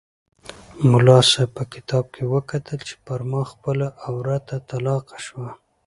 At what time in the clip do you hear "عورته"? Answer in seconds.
4.07-4.55